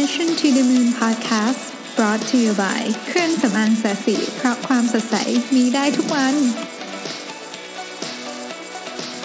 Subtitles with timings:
[0.00, 1.62] Mission to the Moon Podcast
[1.96, 5.16] brought to you by เครื่องสำอางศศิเพราะความสดใส
[5.56, 6.34] มีได้ทุกวัน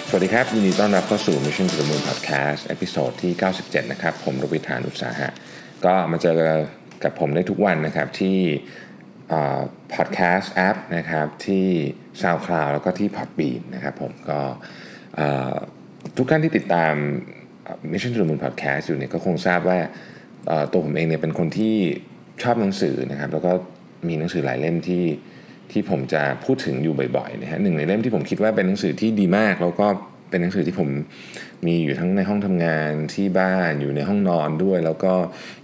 [0.08, 3.32] สวัสดีครับ ยินดีต้อนรับเข้าสู่ Mission to the Moon Podcast episode ที่
[3.62, 5.28] 97 นะครับ ผมรวิศ หาญอุตสาหะ
[5.84, 6.34] ก็มาเจอ
[7.04, 8.38] กับผมได้ทุกวันนะครับที่
[9.94, 11.66] podcast app นะครับที่
[12.22, 14.40] SoundCloud แล้วก็ที่ Podbean นะครับผมก็
[16.16, 16.94] ทุกท่านที่ติดตาม
[17.92, 19.78] Mission to the Moon Podcast อยู่เนี่ยก็คงทราบว่า
[20.72, 21.74] ตัวผมเองเนี่ยเป็นคนที่
[22.42, 23.52] ชอบหนังสือนะครับ แล้วก็
[24.08, 25.04] มีหนังสือหลายเล่มที่
[25.72, 29.86] ที่ผมจะพูดถึงอยู่บ่อยๆนะฮะหนึ่งในเล่มที่ผมคิดว่าเป็นหนังสือที่ดีมาก แล้วก็
[30.30, 30.88] เป็นหนังสือที่ผม
[31.66, 35.12] มีอยู่ทั้งในห้องทำงานที่บ้านอยู่ในห้องนอนด้วย แล้วก็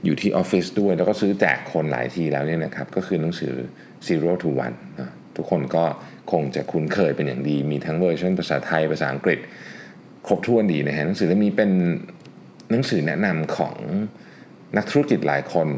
[0.04, 3.52] อยู่ที่ออฟฟิศด้วย แล้วก็ซื้อแจกคนหลายทีแล้วเนี่ยนะครับก็คือหนังสือ
[4.06, 5.84] Zero to One นะทุกคนก็
[6.32, 9.38] คงจะคุ้นเคยเป็นอย่างดี มีทั้งเวอร์ชันภาษาไทยภาษาอังกฤษ
[10.26, 11.70] ครบถ้วนดีนะฮะหนังสือเล่มนี้เป็น
[12.70, 13.76] หนังสือแนะนำของ
[14.76, 15.68] นักธุรกิจหลายคน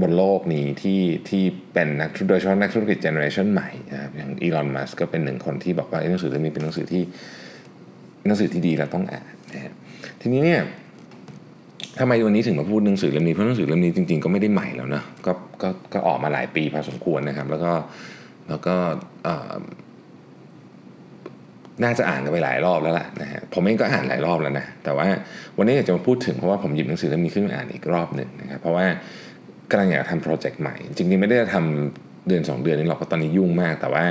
[0.00, 7.02] บนโลกนี้ที่ที่เป็นนักโดยเฉพาะนักธุรกิจ generation ใหม่นะครับอย่างอีลอนมัสก์ก็เป็นหนึ่งคนที่บอกว่าหนังสือเล่มนี้เป็นหนังสือที่
[8.26, 9.72] หนังสือที่ดีเราต้องอ่านนะฮะ
[10.20, 10.62] ทีนี้เนี่ย
[11.98, 15.32] ทำไมวันนี้ถึงมาพูดหนังสือเล่มนี้เพราะหนังสือเล่มนี้จริงๆก็ไม่ได้ใหม่แล้วนะก็
[15.62, 17.72] ก็ก็ออกมาหลายปีพอสมควรนะครับ แล้วก็
[18.48, 18.74] แล้วก็
[21.82, 25.06] น่าจะอ่านกันไปหลายรอบแล้วล่ะนะฮะผมเองก็อ่านหลายรอบแล้วนะแต่ว่า
[25.58, 28.86] วันนี้อยากจะมาพูดถึงเพราะว่าผมหยิบหนังสือเล่มนี้ขึ้นมาอ่านอีกรอบหนึ่งนะครับเพราะว่า
[29.70, 34.04] กำลังอยากทำโปรเจกต์ใหม่ จริงๆไม่ได้ทำเดือน 2 เดือนนี้หรอกเพราะตอนนี้ยุ่งมาก แต่ว่า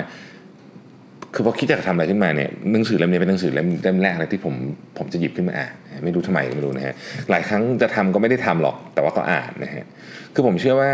[1.34, 4.56] คือพอคิดจะทำอะไรขึ้นมาเนี่ยหนังสือเล่มนี้เป็นหนังสือเล่มแรกเลยที่ผม
[4.98, 5.74] ผมจะหยิบขึ้นมาอ่าน
[6.06, 6.96] ไม่รู้ทำไมไม่รู้นะฮะ
[7.30, 9.86] หลายครั้งจะทำก็ไม่ได้ทำหรอกแต่ว่าก็อ่านนะฮะ
[10.34, 10.92] คือผมเชื่อว่า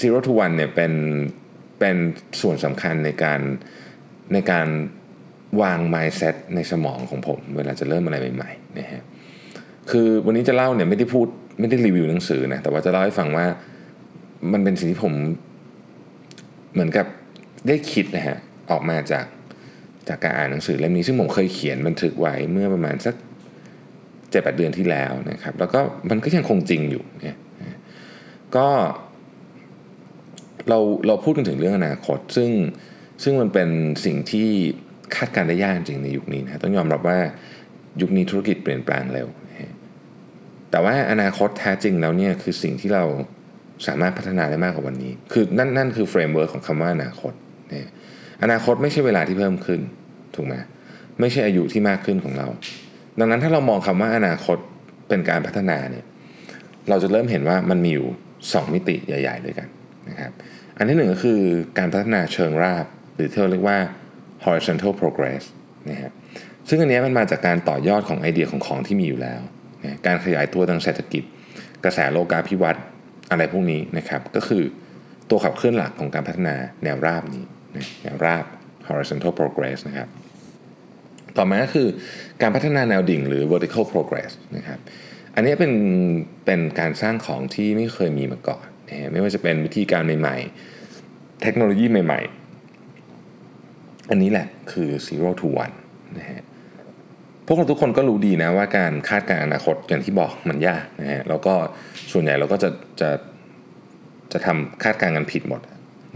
[0.00, 0.92] zero to one เนี่ยเป็น
[1.78, 1.96] เป็น
[2.40, 3.40] ส่วนสำคัญในการ
[4.32, 4.66] ในการ
[5.62, 9.02] วาง mindset ในสมองของผม เวลาจะเริ่มอะไรใหม่ๆนะฮะ
[9.90, 11.26] คือวันนี้จะเล่าเนี่ยไม่ได้พูด
[11.60, 13.46] ไม่ได้รีวิวหนังสือนะแต่ว่าจะเล่าให้ฟังว่า
[14.52, 15.14] มันเป็นสิ่งที่ผม
[16.72, 17.06] เหมือนกับ
[17.68, 18.38] ได้คิดนะฮะ
[18.70, 19.26] ออกมาจาก
[20.08, 23.14] จากการอ่านหนังสือเล่มนี้ซึ่งผมเคยเขียนบันทึกไว้เมื่อประมาณสัก
[24.30, 25.80] เจ็ดแปดเดือนที่แล้วนะครับ แล้วก็
[26.10, 27.38] มันก็ยังคงจริงอยู่เนี่ย
[28.56, 28.68] ก็
[30.68, 32.50] เราเราพูดกันถึงเรื่องอนาคต ซึ่ง
[33.22, 33.68] ซึ่งมันเป็น
[34.04, 34.50] สิ่งที่
[35.14, 37.18] คาดการณ์ได้ยากจริงในยุคนี้นะต้องยอมรับว่า
[38.00, 39.28] ยุคนี้ธุรกิจเปลี่ยนแปลงเร็ว
[40.70, 43.04] แต่ว่าอนาคตแท้จริงแล้วเนี่ยคือสิ่งที่เรา
[43.86, 47.32] สามารถพัฒนาได้มากกว่าวันนี้ คือนั่นนั่นคือ framework ของคำว่าอนาคต
[47.70, 47.88] เนี่ย
[48.42, 49.80] อนาคตไม่ใช่เวลาที่เพิ่มขึ้น
[50.34, 50.54] ถูกไหม
[51.20, 52.48] ไม่ใช่อายุที่มากขึ้นของเรา
[53.18, 54.58] ดังนั้นถ้าเรามองคำว่าอนาคต
[55.08, 56.04] เป็นการพัฒนาเนี่ย
[56.88, 58.08] เราจะเริ่มเห็นว่ามันมีอยู่
[58.40, 59.68] 2มิติใหญ่ ๆ ด้วยกัน
[60.08, 60.32] นะครับ
[60.76, 61.40] อันที่หนึ่งก็คือ
[61.78, 63.78] การพัฒนาเชิงราบ หรือที่เราเรียกว่า
[64.44, 65.42] horizontal progress
[65.90, 66.10] นะฮะ
[66.68, 69.40] ซึ่งอันนี้มันมาจากการต่อยอดของไอเดียของของที่มีอยู่แล้ว
[69.84, 71.22] นะการขยายตัวทางเศรษฐกิจ
[71.84, 72.84] กระแสโลกาภิวัตน์
[73.30, 74.62] อะไรพวกนี้นะครับ ก็คือ
[75.30, 76.54] ตัวขับเคลื่อนหลักของการพัฒนา
[76.84, 77.44] แนวราบนี้
[78.02, 78.44] แนวราบ
[78.88, 80.08] horizontal progress นะครับ
[81.36, 81.88] ต่อมาก็คือ
[82.42, 84.78] การพัฒนาแนวดิ่งหรือ vertical progress นะครับ
[85.34, 85.72] อันนี้เป็น
[86.46, 90.36] เป็นการสร้างของที่ไม่เคยมีมาก่อนนะไม่ว่าจะเป็นวิธีการใหม่
[90.88, 92.45] ๆ เทคโนโลยีใหม่ ๆ
[94.10, 95.74] อันนี้แหละคือ zero to one
[96.18, 96.42] นะฮะ
[97.46, 101.54] พวกเราทุกคนก็รู้ดีนะว่าการคาดการณ์อนาคตอย่างที่บอกมันยากนะฮะแล้วก็
[102.12, 103.10] ส่วนใหญ่เราก็จะจะ
[104.32, 105.60] จะทำคาดการณ์กันผิดหมด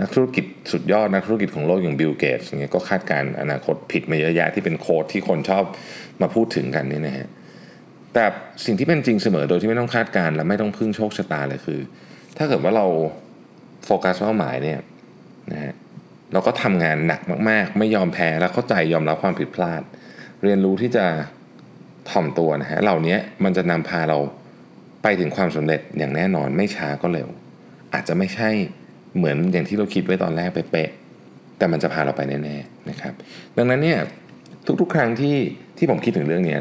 [0.00, 5.64] นักธุรกิจสุดยอดนักธุรกิจของโลกอย่างบิลเกตส์อย่างเงี้ยก็คาดการณ์อนาคตผิดมาเยอะแยะที่เป็น quote ที่คนชอบ
[6.22, 7.28] มาพูดถึงกันนี่นะฮะ
[8.14, 8.24] แต่
[8.64, 11.80] สิ่งที่เป็นจริงเสมอโดยที่ไม่ต้องคาดการณ์และไม่ต้องพึ่งโชคชะตาเลยคือ
[12.36, 12.86] ถ้าเกิดว่าเรา
[13.84, 14.80] โฟกัสเป้าหมายเนี่ย
[15.52, 15.72] นะฮะ
[16.32, 17.20] เราก็ทำงานหนัก
[17.50, 19.82] มากๆ ไม่ยอมแพ้แล้วเข้าใจยอมรับความผิดพลาด
[20.42, 21.06] เรียนรู้ที่จะ
[22.10, 24.18] ถ่อมตัวนะฮะเหล่านี้มันจะนำพาเรา
[25.02, 27.28] ไปถึงความสำเร็จอย่างแน่นอนไม่ช้าก็เร็ว
[27.94, 28.50] อาจจะไม่ใช่
[29.16, 30.90] เหมือนอย่างที่เราคิดไว้ตอนแรกเป๊ะ
[31.58, 33.12] แต่มันจะพาเราไปแน่ๆนะครับ
[33.56, 33.98] ดังนั้นเนี่ย
[34.80, 35.36] ทุกๆ ครั้งที่
[35.78, 36.58] ที่ผมคิดถึงเรื่องนี้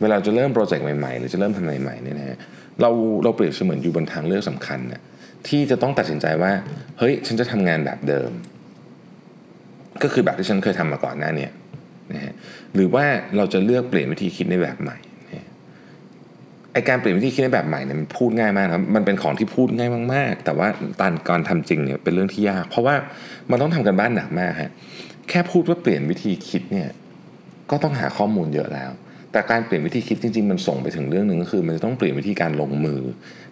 [0.00, 2.38] เวลาจะเริ่มโปรเจกต์ใหม่ๆ หรือจะเริ่มทำอะไรใหม่เนี่ยนะฮะ
[2.80, 2.90] เรา
[3.24, 5.02] เราเปรียบเสมือนอยู่บนทางเลือกสำคัญนะ
[5.48, 6.52] ที่จะต้องตัดสินใจว่า
[6.98, 8.30] เฮ้ย ฉันจะทำงานแบบเดิม
[10.02, 11.50] ก็คือแบบที่ฉันเคยทำมาก่อนหน้าเนี่ย
[12.14, 12.34] นะฮะ
[12.74, 13.04] หรือว่า
[13.36, 14.96] เราจะเลือกเปลี่ยนวิธีคิดในแบบใหม่
[16.74, 20.68] ไอการเปลี่ยนวิธีคิดในแบบใหม่เนี่ยมันพูดง่ายมากนะมันเป็นของที่พูดง่ายมาก ๆ แต่ว่า
[21.00, 22.94] ตอนการทำจริงเนี่ยเป็นเรื่องที่ยาก เพราะว่า
[23.50, 24.70] มันต้องทำกันบ้านหนักมากฮะ
[25.28, 26.88] แค่พูดว่าเปลี่ยนวิธีคิดเนี่ย
[27.70, 28.90] ก็ต้องหาข้อมูลเยอะแล้ว
[29.32, 33.00] แต่การเปลี่ยนวิธีคิดจริง ๆ มันส่งไปถึงเรื่องหนึ่งก็คือ มันจะต้องเปลี่ยนวิธีการลงมือ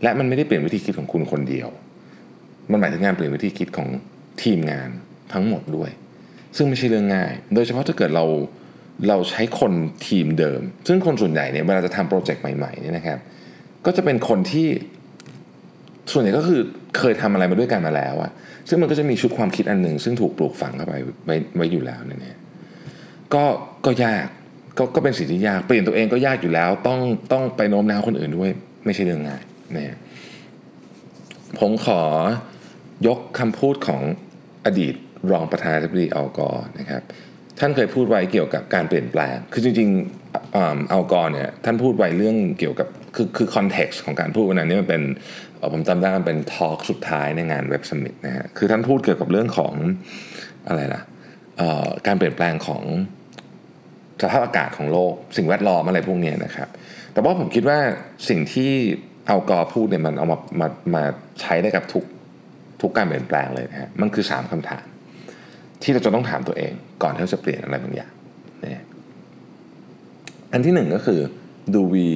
[0.03, 1.69] และมันไม่ได้เปลี่ยนวิธีคิดของคุณคนเดียว
[2.71, 3.89] มันหมายถึงงานเปลี่ยนวิธีคิดของ
[4.43, 4.89] ทีมงาน
[5.33, 5.91] ทั้งหมดด้วย
[6.57, 8.25] ซึ่งไม่ใช่เรื่องง่าย โดยเฉพาะถ้าเกิดเรา
[9.09, 9.73] เราใช้คน
[10.07, 13.19] ทีมเดิม ซึ่งคนส่วนใหญ่เนี่ยเวลาจะทำโปรเจกต์ใหม่ๆเนี่ยนะครับ
[13.87, 14.69] ก็จะเป็นคนที่
[16.13, 16.61] ส่วนใหญ่ก็คือ
[16.99, 18.31] เคยทำอะไรมาด้วยกันมาแล้วอะ
[18.69, 20.95] ซึ่งมันก็จะมีชุดความคิดอันหนึ่งซึ่งถูกปลูกฝังเข้าไป
[21.25, 22.39] ไว้ไว้อยู่แล้วเนี่ย
[23.35, 23.45] ก็
[23.87, 24.27] ก็ยาก
[24.79, 27.01] ก็ก็เป็นสิ่งที่ยาก เปลี่ยนตัวเองก็ยากอยู่แล้ว ต้อง
[27.33, 28.53] ต้องไปโน้มน้าวคนอื่นด้วย
[28.85, 29.43] ไม่ใช่เรื่องง่าย
[29.77, 29.97] นะ
[31.59, 32.03] ผมขอ
[33.07, 34.03] ยกคำพูดของ
[34.67, 34.95] อดีต
[35.31, 37.03] รองประธานาธิบดีอัลกอร์นะครับ
[37.59, 40.57] ท่านเคยพูดไว้เกี่ยวกับการเปลี่ยนแปลง คือจริงๆ
[40.93, 45.03] อัลกอร์เนี่ยท่านพูดไว้เรื่องเกี่ยวกับคือคือ context ของการพูดวันนั้นนี่มันเป็น
[45.73, 49.75] ผมจำได้มันเป็น talk สุดท้ายในงาน Web Summit นะฮะคือท่านพูดเกี่ยวกับเรื่องของ
[50.69, 51.03] อะไรล่ะ
[52.07, 52.83] การเปลี่ยนแปลงของ
[54.23, 56.69] สภาพอากาศของโลก สิ่งแวดล้อมอะไรพวกนี้นะครับ
[57.13, 57.79] แต่ว่าผมคิดว่า
[58.29, 58.71] สิ่งที่
[59.29, 61.03] เอากอพูดเนี่ยมันเอามามามา
[61.41, 62.05] ใช้ได้กับทุก
[62.83, 64.85] ทุกการเปลี่ยนแปลงเลยนะฮะมันคือ 3คำถาม
[65.83, 66.73] ที่เราจะต้องถามตัวเอง
[67.03, 68.13] ก่อนที่เราจะเปลี่ยนอะไรบางอย่าง
[68.65, 68.85] นะ
[70.53, 71.21] อันที่หนึ่งก็คือ
[71.75, 72.07] do we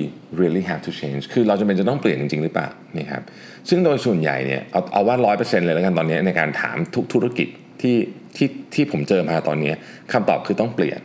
[0.40, 3.22] really have to change คือเราจะเป็นจะต้องเปลี่ยนจริง ๆ หรือเปล่านี่ครับ
[3.68, 7.48] ซึ่งโดยส่วนใหญ่เนี่ยเอาเอาว่าร้อยเปอร์เซ็นต์เลยแล้วกันตอนนี้ในการถามทุกธุรกิจ
[7.82, 7.96] ที่
[8.36, 9.72] ที่ที่ผมเจอมาตอนนี้
[10.12, 11.00] คำตอบคือต้องเปลี่ยน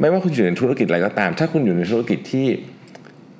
[0.00, 2.46] ไม่ว่าคุณอยู่ในธุรกิจอะไรก็ตาม ถ้าคุณอยู่ในธุรกิจที่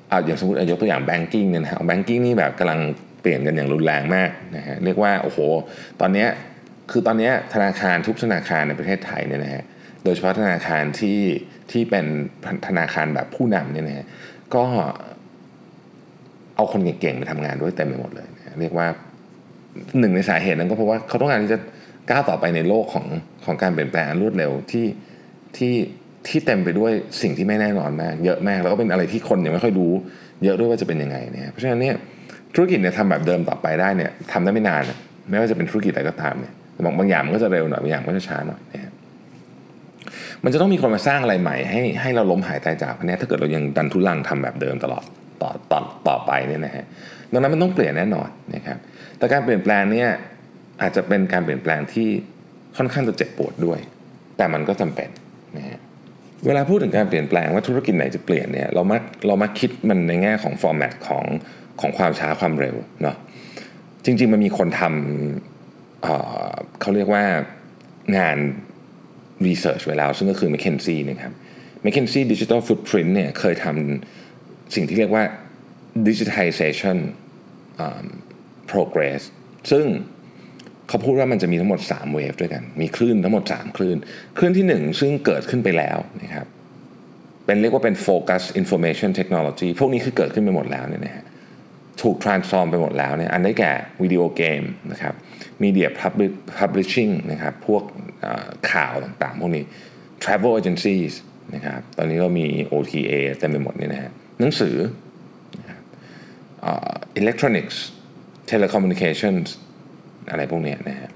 [0.08, 2.80] เอาอย่างสมมติยกตัวอย่างแบงกิ้งเนี่ยนะฮะแบงกิ้งนี่แบบกำลัง
[3.20, 5.38] เปลี่ยนกันอย่างรุนแรงมากนะฮะเรียกว่าโอ้โห
[6.00, 6.26] ตอนนี้
[6.90, 9.64] คือตอนนี้ธนาคารทุกธนาคารในประเทศไทยเนี่ยนะฮะ
[10.04, 11.20] โดยเฉพาะธนาคารที่
[11.70, 12.06] ที่เป็น
[12.66, 14.06] ธนาคารแบบผู้นำเนี่ยนะฮะ
[14.54, 14.64] ก็
[16.56, 18.86] เอาคนเก่งๆไปทำงานด้วยเต็มไปหมดเลยนะเรียกว่า
[20.00, 21.58] หนึ่งในสาเหตุนั้นก็เพราะว่าเขาต้องการที่จะ
[22.10, 23.06] ก้าวต่อไปในโลกของ
[23.44, 24.86] ของการเปลี่ยนแปลงรวดเร็วที่
[25.56, 25.74] ที่
[26.28, 26.92] ที่เต็มไปด้วย
[27.22, 29.92] สิ่งที่ไม่แน่นอนมาก เยอะมากแล้วก็เป็นอะไรที่คนยังไม่ค่อยรู้
[30.44, 31.96] เยอะด้วยว่าจะเป็นยังไงเนี่ยเพราะฉะนั้นเนี่ย
[32.54, 34.82] ธุรกิจเนี่ยทำแบบเดิมต่อไปได้เนี่ยทำได้ไม่นาน
[35.30, 36.54] ไม่ว่าจะเป็นธุรกิจอะไรก็ตามเนี่ย
[36.84, 38.92] บางบางอย่างมันก็จะเร็วหน่อยบางอย่างก็จะช้าหน่อยนะ
[40.44, 45.04] มันจะต้องมีคนมาสร้างอะไรใหม่ ให้ให้เราล้มหายตายจากเนี่ยถ้าเกิดเรายังดันทุลังทำแบบเดิมตลอด
[45.42, 46.84] ต่อต่อต่อไปเนี่ยนะฮะ
[47.32, 48.78] ดังนั้นมันต้องเปลี่ยนแน่นอนนะครับ
[49.18, 50.08] แต่การเปลี่ยนแปลงเนี่ย
[50.82, 52.08] อาจจะเป็นการเปลี่ยนแปลงที่
[52.76, 53.78] ค่อนข้างจะเจ็บปวดด้วย
[54.36, 55.08] แต่มันก็จำเป็น
[55.56, 55.78] นะฮะ
[56.46, 61.24] เวลาพูดถึงการเปลี่ยนแปลงว่าธุรกิจไหนจะเปลี่ยนเนี่ยเรามาเรามาคิดมันในแง่ของฟอร์แมตของ
[61.80, 63.16] ของความช้าความเร็วเนาะ
[64.04, 65.53] จริง ๆ มันมีคนทำ
[66.80, 67.24] เขาเรียกว่า
[68.16, 68.36] งาน
[69.46, 71.32] รีเสิร์ชไว้แล้ว ซึ่งก็คือ McKinsey นะครับ
[71.84, 75.24] McKinsey Digital Footprint เนี่ยเคยทำสิ่งที่เรียกว่า
[76.08, 76.98] digitization
[78.70, 79.20] progress
[79.70, 79.86] ซึ่ง
[80.88, 83.96] เขาพูดว่ามันจะมีทั้งหมด 3 เวฟด้วยกัน มีคลื่นทั้งหมด 3 คลื่น
[84.38, 86.46] คลื่นที่ 1 ซึ่งเกิดขึ้นไปแล้วนะครับ
[87.46, 91.24] เป็นเรียกว่าเป็น focus information technology พวกนี้คือเกิดขึ้นไปหมดแล้วเนี่ยนะฮะ
[92.02, 93.72] ถูก transform ไปหมดแล้วเนี่ย อันได้แก่
[94.02, 94.62] วิดีโอเกม
[94.92, 95.14] นะครับ
[95.62, 95.88] media
[96.58, 97.82] publishing นะครับพวก
[98.72, 99.64] ข่าวต่างๆ พวกนี้
[100.22, 101.12] travel agencies
[101.54, 104.76] นะครับตอนนี้ก็มี OTA เต็มไปหมดนี่นะฮะหนังสือ
[107.20, 107.76] electronics
[108.50, 109.46] telecommunications
[110.30, 111.10] อะไรพวกนี้นะฮะ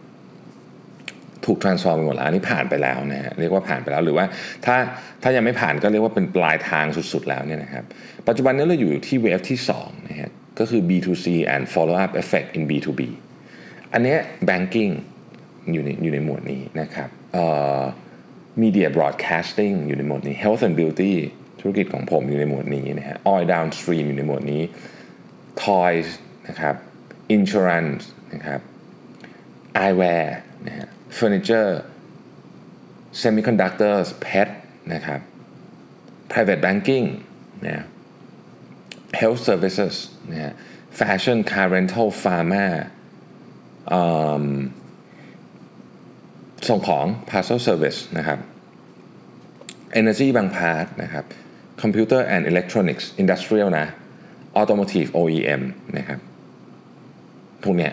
[1.44, 4.26] ถูก transform ไปหมดแล้วอันนี้ผ่านไปแล้วนะฮะเรียกว่าผ่านไปแล้วหรือว่า
[4.66, 4.76] ถ้า
[5.22, 7.84] ถ้ายังไม่ผ่านก็เรียกว่าเป็นปลายทางสุดๆแล้วเนี่ยนะครับ
[8.28, 13.00] ปัจจุบันนี้เราอยู่ที่เวฟที่2นะฮะก็คือ B2C and follow up effect in B2B
[13.92, 14.16] อันนี้
[14.50, 14.92] banking
[15.72, 17.46] อยู่ในอยู่ในหมวดนี้นะครับเอ่
[17.78, 17.82] อ
[18.62, 21.14] media broadcasting อยู่ในหมวดนี้ health and beauty
[21.60, 24.62] ธุรกิจของผมอยู่ในหมวดนี้นะฮะ oil downstream อยู่ในหมวดนี้
[25.64, 26.08] toys
[26.48, 26.74] นะครับ
[27.36, 28.02] insurance
[28.34, 28.60] นะครับ
[29.84, 30.26] eyewear
[30.66, 30.86] นะฮะ
[31.18, 31.72] furniture
[33.22, 34.48] semiconductors pet
[34.94, 35.20] นะครับ
[36.32, 37.06] private banking
[37.66, 37.84] นะ
[39.20, 39.94] health services
[40.30, 40.52] นะฮะ
[40.98, 42.66] fashion car rental pharma
[46.68, 48.38] ส่งของ parcel service นะครับ
[50.00, 51.24] energy บางพาร์ทนะครับ
[51.82, 53.86] computer and electronics industrial นะ
[54.60, 55.62] automotive OEM
[55.98, 56.20] นะครับ
[57.62, 57.92] พวกเนี้ย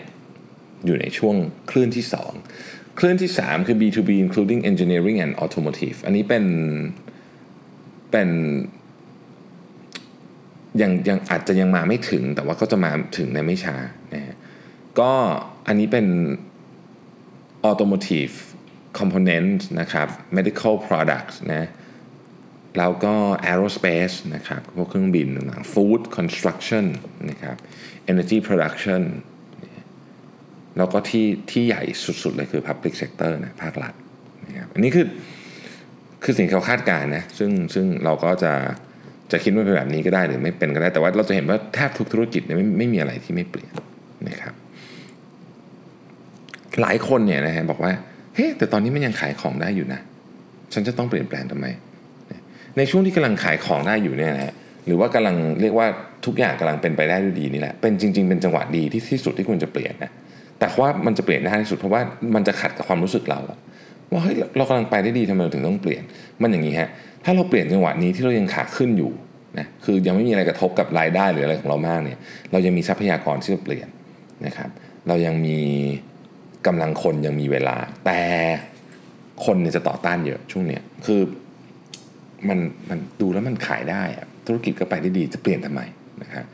[0.86, 1.36] อยู่ในช่วง
[1.70, 2.04] คลื่นที่
[2.52, 6.44] 2 คลื่นที่ 3 คือ B2B including engineering and automotive อันนี้เป็น
[8.10, 8.28] เป็น
[10.80, 13.76] ยังยังอาจจะยังมาไม่ถึงแต่ว่าก็จะมาถึงในไม่ช้า
[14.14, 14.36] นะฮะ
[15.00, 15.12] ก็
[15.66, 16.06] อันนี้เป็น
[17.68, 18.34] automotive
[18.98, 21.64] component นะครับ medical products นะ
[22.78, 23.14] แล้วก็
[23.50, 26.84] aerospace นะครับ พวกเครื่องบินต่างๆ food construction
[27.30, 27.56] นะครับ
[28.12, 29.02] energy production
[30.76, 31.82] แล้วก็ที่ที่ใหญ่
[32.22, 33.94] สุดๆเลยคือ Public Sector นะภาครัฐ
[34.46, 35.06] นะครับอันนี้คือ
[36.22, 38.52] คือสิ่งที่เขาคาดการณ์นะซึ่งซึ่งเราก็จะ
[39.32, 43.72] จะคิดว่าเป็นแบบนี้ก็ได้หรือไม่เป็นก็ได้ แต่ว่าเราจะเห็นว่าแทบทุกธุรกิจเนี่ยไม่ไม่มีอะไรที่ไม่เปลี่ยน
[44.28, 44.54] นะครับ
[46.80, 47.92] หลายคนเนี่ยนะฮะบอกว่า
[48.34, 50.00] เฮ้แต่ตอนนี้มันยังขายของได้อยู่นะ
[50.72, 51.66] ฉันจะต้องเปลี่ยนแปลงทำไม
[52.76, 54.54] ในช่วงที่กำลังขายของได้อยู่เนี่ยนะฮะ
[54.86, 55.86] หรือว่ากำลังเรียกว่า
[56.26, 60.10] ทุกอย่างกำลังเป็นไปได้ด้วยดีนี่แหละเป็นจริง ๆ เป็นจังหวะดีที่ที่สุดที่ควรจะเปลี่ยนนะ
[60.58, 62.00] แต่ว่ามันจะเปลี่ยนได้ที่สุดเพราะว่า
[62.34, 63.40] มันจะขัดกับความรู้สึกเรา
[64.12, 66.02] ว่าเฮ้ยเรากำลังไปได้ดีทำไมเราถึงต้องเปลี่ยน
[66.42, 66.88] มันอย่างนี้ฮะ
[67.24, 69.10] ถ้าเราเปลี่ยนจังหวะนี้ที่เรายังขาขึ้นอยู่
[69.58, 72.18] นะคือยังไม่มีอะไรกระทบกับรายได้หรืออะไรของเรามากเนี่ย
[72.52, 73.88] เรายังมีทรัพยากรที่จะเปลี่ยน
[74.46, 74.70] นะครับ
[75.08, 75.58] เรายังมี
[76.66, 78.20] กำลังคนยังมีเวลา แต่
[79.44, 81.20] คนเนี่ยจะต่อต้านเยอะช่วงเนี้ยคือ
[82.48, 82.58] มัน
[82.88, 85.80] มันดูแล้วมันขายได้อะธุรกิจก็ไปได้ดีจะเปลี่ยนทำไม
[86.22, 86.46] นะครับ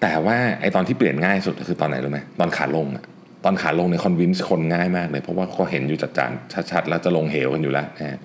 [0.00, 3.04] แต่ว่าไอตอนที่เปลี่ยนง่ายสุดคือตอนไหนรู้ไหมตอนขาลงอะ
[3.44, 6.30] ตอนขาลงในคอนวินส์คนง่ายมากเลย เพราะว่าเขาเห็นอยู่จัดจาน
[6.70, 8.18] ชัดๆแล้วจะลงเหวกันอยู่แล้วนะ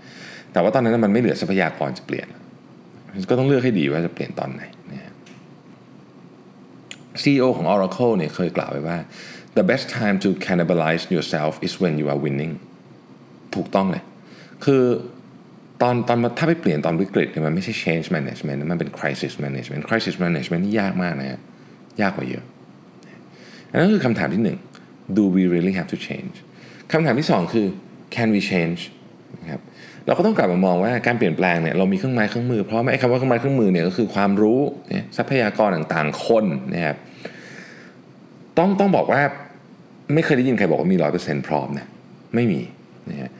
[0.54, 2.28] แต่ว่าตอนนั้นมันไม่เหลือทรัพยากรจะเปลี่ยน
[3.30, 5.14] ก็ต้องเลือกให้ดีว่าจะเปลี่ยนตอนไหนนะ
[7.22, 8.98] CEO ของ Oracle เนี่ยเคยกล่าวไว้ว่า
[9.60, 12.54] the best time to cannibalize yourself is when you are winning
[13.56, 14.04] ถูกต้องเลย
[14.66, 14.84] คือ
[15.82, 21.40] ตอนตอนถ้าไปเปลี่ยนตอนวิกฤตเนี่ยมันไม่ใช่ change management มันเป็น crisis management crisis management นี่ยากมากนะฮะ
[22.02, 22.44] ยากกว่าเยอะ
[23.72, 24.58] อันนั้นคือคำถามที่หนึ่ง
[25.18, 26.36] do we really have to change
[26.92, 27.68] คำถามที่สองคือ
[28.16, 28.80] can we change
[29.42, 29.62] นะครับ
[30.06, 34.60] เราก็ต้องกลับมามองว่าการเปลี่ยนแปลงเนี่ยเรามีเครื่องไม้เครื่องมือเพราะไอ้คำว่าเครื่องไม้เครื่องมือเนี่ยก็คือความรู้
[35.18, 36.98] ทรัพยากรต่างๆคนนะครับ
[38.58, 39.22] ต้องต้องบอกว่า
[40.16, 41.88] ไม่เคยได้ยินใครบอกว่ามีร้อยเปอร์เซ็นต์พร้อมนะ
[42.36, 42.62] ไม่มี
[43.10, 43.32] นะฮะ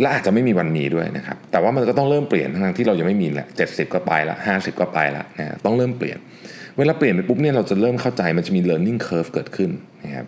[0.00, 6.18] และอาจจะไม่มีวันมีด้วยนะครับ แต่ว่ามันก็ต้องเริ่มเปลี่ยนทั้งที่เรายังไม่มีแหละเจ็ดสิบก็ไปละห้าสิบก็ไปละนะต้องเริ่มเปลี่ยน
[6.78, 9.70] เวลาเปลี่ยนไปปุ๊บเนี่ยเราจะเริ่มเข้าใจมันจะมี learning curve เกิดขึ้น
[10.04, 10.26] นะครับ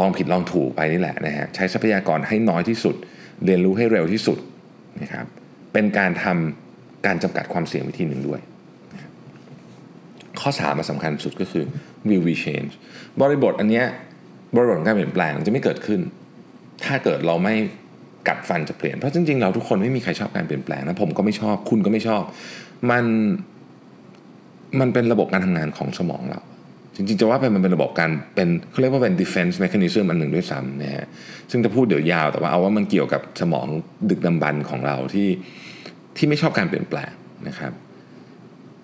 [0.00, 2.96] ลองผิดลองถูกไปนี่แหละนะฮะใช้ทรัพยากรให้น้อยที่สุด
[3.44, 4.38] เรียนรู้ให้เร็วที่สุด
[5.02, 5.26] นะครับ
[5.72, 8.40] เป็นการทำการจำกัดความเสี่ยงวิธีหนึ่งด้วย
[10.40, 11.64] ข้อ3มาสำคัญสุดก็คือ
[12.08, 12.72] will we change
[13.20, 13.86] บริบทอันเนี้ย
[14.54, 16.00] บริบทของการเปลี่ยนแปลงจะไม่เกิดขึ้น
[16.84, 17.54] ถ้าเกิดเราไม่
[18.28, 22.22] กัดฟันจะเปลี่ยน เพราะจริงๆเราทุกคนไม่มีใครชอบการเปลี่ยนแปลงนะผมก็ไม่ชอบ คุณก็ไม่ชอบ
[22.90, 23.04] มัน
[24.80, 26.40] มันเป็นระบบการทำงานของสมองเรา
[26.96, 31.06] จริงๆจะว่าไปมันเป็นระบบการเป็นเขาเรียกว่าเป็น defense mechanism อันหนึ่งด้วยซ้ำนะฮะ
[31.50, 33.66] ซึ่งจะพูดเดี๋ยวยาวแต่ว่าเอาว่ามันเกี่ยวกับสมอง
[34.10, 35.28] ดึกดำบรรของเราที่
[36.16, 37.12] ที่ไม่ชอบการเปลี่ยนแปลง
[37.48, 37.72] นะครับ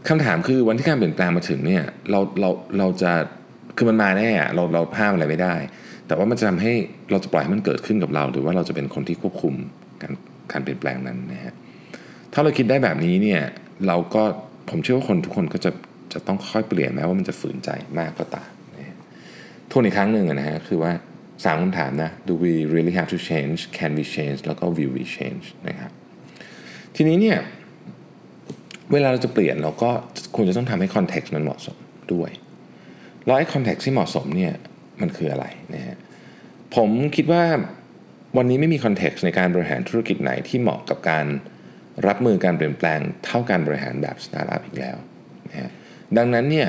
[0.09, 3.13] คำถามคือวันที่การเปลี่ยนแปลงมาถึงเนี่ยเราเราเราจะ
[3.77, 5.55] คือมันมาแน่เราเราห้ามอะไรไม่ได้
[6.07, 6.73] แต่ว่ามันจะทำให้
[7.11, 9.55] เราจะปล่อยให้มันเกิดขึ้นกับเรา หรือว่าเราจะเป็นคนที่ควบคุม
[10.03, 10.13] การ
[10.53, 11.55] การเปลี่ยนแปลงนั้นนะฮะ
[12.33, 13.41] ถ้าเราคิดได้แบบนี้เนี่ย
[13.87, 14.23] เราก็
[14.71, 15.71] ผมเชื่อว่าคนทุกคนก็จะ
[16.13, 18.97] จะต้องค่อยเปลี่ยนแม้ว่ามันจะฝืนใจมากก็ตามนะ
[19.71, 20.93] ทวนอีกครั้งหนึ่งนะฮะคือว่า
[21.45, 25.91] สามคำถามนะ do we really have to change can we change แล้วก็ will we change นะครับ
[26.97, 27.39] ทีนี้เนี่ย
[28.93, 29.91] เวลาเราจะเปลี่ยนเราก็
[30.35, 31.77] ควรจะต้องทำให้ context มันเหมาะสม
[32.13, 32.31] ด้วย
[33.27, 34.53] แล้วไอ้ context ที่เหมาะสมเนี่ย
[35.01, 35.97] มันคืออะไรนะฮะ
[36.77, 37.43] ผมคิดว่า
[38.37, 41.27] วันนี้ไม่มี context ในการบริหารธุรกิจไหนที่เหมาะกับการ
[42.07, 44.97] รับมือการเปลี่ยนแปลงเท่าการบริหารแบบสตาร์ทอัพอีกแล้ว
[45.49, 45.71] นะฮะ
[46.17, 46.69] ดังนั้นเนี่ย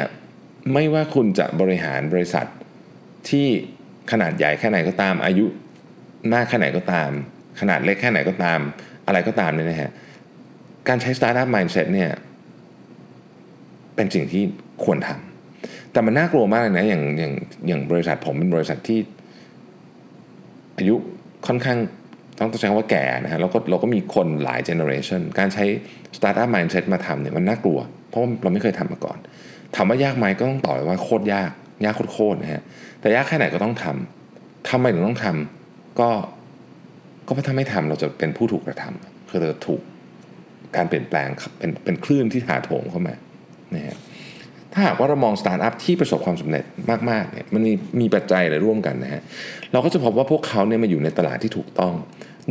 [0.73, 2.45] ไม่ว่าคุณจะบริหารบริษัท
[3.29, 3.47] ที่
[4.11, 5.45] ขนาดใหญ่แค่ไหนก็ตามอายุ
[6.33, 7.09] มากแค่ไหนก็ตาม
[7.59, 8.59] ขนาดเล็กแค่ไหนก็ตาม
[9.07, 9.91] อะไรก็ตามเนี่ยนะฮะ
[10.87, 12.09] การใช้ Startup Mindset เนี่ย
[13.95, 14.43] เป็นสิ่งที่
[14.83, 15.28] ควรทำ
[15.91, 17.33] แต่มันน่ากลัวมากเลยนะอย่างอย่าง
[17.67, 18.99] อย่างบริษัทผมเป็นบริษัทที่
[20.77, 20.95] อายุ
[21.47, 21.77] ค่อนข้าง
[22.39, 25.65] ต้องใช้คำว่าแก่นะฮะแล้วก็เราก็มีคนหลาย generation การใช้
[26.17, 29.17] Startup Mindset มาทำเนี่ยมันน่ากลัว เพราะเราไม่เคยทำมาก่อน
[29.75, 31.51] ถามว่ายากไหมก็ต้องตอบว่าโคตรยาก
[31.85, 32.61] ยากโคตรนะฮะ
[32.99, 36.09] แต่ยากแค่ไหนก็ต้องทำทำไมถึงต้องทำก็
[37.27, 39.81] ก็เพราะถ้าไม่ทำเราจะเป็นผู้ถูกกระทำคือเราถูก
[40.75, 43.15] การเปลี่ยนแปลงเป็นเป็นคลื่นที่ถาโถมเข้ามา
[43.75, 43.97] นะฮะ
[44.73, 46.63] ถ้าหากว่าเรามองสตาร์ทอัพที่ประสบความสำเร็จ
[47.09, 49.21] มากๆเนี่ยมันมีมีปัจจัยอะไรร่วมกันนะฮะ
[49.71, 51.93] เราก็จะพบว่าพวกเขาเนี่ยมาอยู่ในตลาดที่ถูกต้อง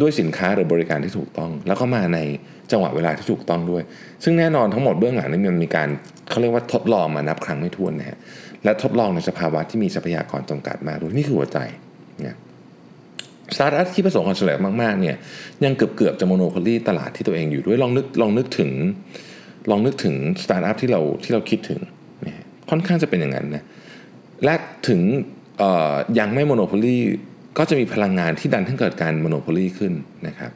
[0.01, 2.19] ด้วยสินค้าหรือบริการที่ถูกต้อง แล้วก็มาใน
[2.71, 3.83] จังหวะเวลาที่ถูกต้องด้วย
[4.25, 5.89] ซึ่งแน่นอนทั้งหมดเบื้องหลังนี่มันมีการ
[6.31, 8.19] เขาเรียกว่าทดลองมานับครั้งไม่ถ้วนนะฮะ
[8.65, 11.59] และทดลองในสภาวะที่มีทรัพยากรจำกัดมากด้วยนี่คือหัวใจ
[12.25, 12.37] นี่ย
[13.55, 15.17] สตาร์ทอัพที่ประสบความสำเร็จมากๆเนี่ย
[15.65, 18.71] ยังเกือบเกือบจะ monopoly ตลาดที่ตัวเองอยู่ด้วยลองนึกลองนึกถึง
[19.71, 21.81] ลองนึกถึงสตาร์ทอัพที่เราที่เราคิดถึง
[22.71, 23.65] ค่อนข้างจะเป็นอย่างนั้นนะ
[24.45, 24.55] และ
[24.89, 25.01] ถึง
[26.19, 26.99] ยังไม่ monopoly
[27.59, 29.93] ก็จะมีพลังงานที่ดันให้เกิดการ monopoly ขึ้น
[30.29, 30.53] นะครับ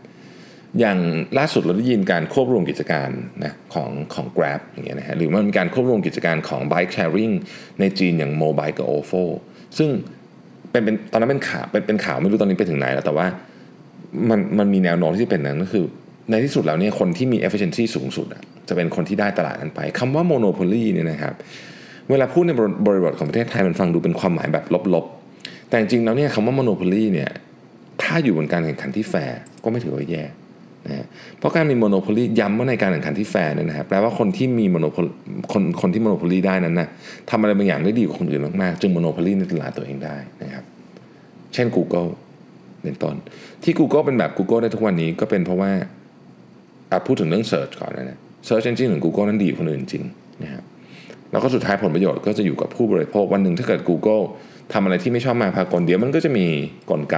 [0.81, 0.99] อย่าง
[1.39, 3.11] ล่าสุดเราได้ยินการควบรวมกิจการ
[3.45, 7.35] นะของของ Grab อย่างเงี้ยนะฮะหรือมันมีการควบรวมกิจการของ Bike Sharing
[7.81, 9.25] ในจีนอย่าง Mobile กับ OFO
[9.79, 9.89] ซึ่ง
[10.71, 13.27] เป็นเป็นตอนนั้นเป็นข่าวเป็นเป็นข่าวไม่รู้ตอนนี้ไปถึงไหนแล้วแต่ว่า
[14.31, 15.85] มันมันมีแนวโน้มที่เป็นนั้นก็คือ
[16.31, 21.35] ในที่สุดแล้วเนี่ยคนที่มี efficiency สูงสุดอะจะเป็นคนที่ได้ตลาดนั้นไปคำว่า monopoly เนี่ยนะครับ
[22.11, 22.53] เวลาพูดใน
[22.87, 27.31] บริบทของประเทศไทยมันฟังดูเป็นความหมายแบบลบๆ แต่จริงๆแล้วเนี่ยคำว่า monopoly เนี่ย
[28.03, 30.25] ถ้าอยู่บนการแข่งขันที่แฟร์ก็ไม่ถือว่าแย่
[30.87, 31.07] นะ
[31.39, 34.97] เพราะการมี monopoly ย้ำว่าในการแข่งขันที่แฟร์เนี่ยนะครับแปลว่าคนที่มี monopo-
[35.53, 36.89] คนคนที่ monopoly ได้นั้นนะ
[37.31, 40.65] ทำอะไรบางอย่างได้ดีกว่าคนอื่นมากๆ จึง monopoly ในตลาดตัวเองได้นะครับ
[41.55, 42.09] เช่น Google
[42.83, 43.15] เป็นต้น
[43.63, 45.71] ที่ Google เป็นแบบ Google ได้ทุกวันนี้ก็เป็นเพราะว่า
[47.07, 48.19] พูดถึงเรื่อง Search ก่อนนะ
[48.49, 50.05] Search Engine ของ Google นั้นดีกว่าคนอื่นจริง
[50.43, 50.65] นะครับ
[51.33, 54.25] แล้วก็สุดท้ายผลประโยชน์ก็จะอยู่กับผู้บริโภควันหนึ่งถ้าเกิด Google
[54.73, 56.47] ทำอะไรที่ไม่ชอบมาพากลเดี๋ยวมันก็จะมี
[56.91, 57.17] กลไก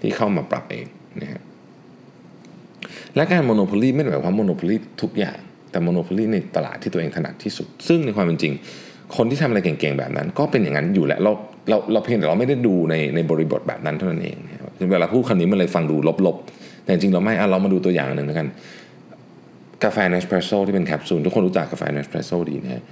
[0.00, 0.86] ที่เข้ามาปรับเอง
[1.20, 1.42] นะครับ
[3.16, 5.38] และการ monopoly ไม่ได้หมายความ monopoly ทุกอย่าง
[5.70, 8.52] แต่ monopoly ในตลาดที่ตัวเองถนัดที่สุด ซึ่งในความเป็นจริง
[9.16, 11.32] คนที่ทำอะไรเก่งๆแบบนั้น ก็เป็นอย่างนั้นอยู่แหละเรา
[11.68, 14.36] เราเราเพียงแต่เราไม่ได้ดูในในบริบทแบบนั้นเท่านั้นเอง
[14.92, 18.48] เวลาพูดคำนี้มันเลยฟังดูลบๆ แต่จริงเราไม่เอาเรามาดูตัวอย่างหนึ่งแล้วกัน
[19.84, 22.82] กาแฟ Nespresso ที่เป็นแคปซูลทุกคนรู้จักกาแฟ Nespresso ดีนะเอ่อ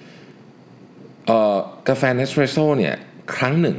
[1.88, 2.94] กาแฟ Nespresso เนี่ย
[3.36, 3.76] ครั้งหนึ่ง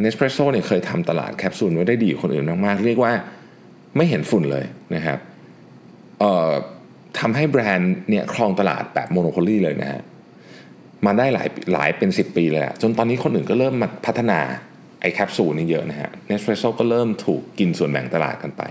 [0.00, 3.12] Nespresso เนี่ยเคยทำตลาดแคปซูลไว้ได้ดีกว่าคนอื่นมากๆ เรียกว่า
[3.96, 5.18] ไม่เห็นฝุ่นเลยนะครับ
[7.18, 10.00] ทำให้แบรนด์เนี่ยครองตลาดแบบ monopoly เลยนะฮะ
[11.06, 14.40] มาได้หลายหลายเป็น 10 ปีเลยอะจนตอนนี้คนอื่นก็เริ่มมาพัฒนา
[15.00, 18.62] ไอ้แคปซูลนี่เยอะนะฮะ Nespresso ก็เริ่มถูกกินส่วนแบ่งตลาดกันไป